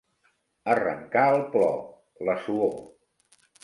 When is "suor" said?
2.49-2.77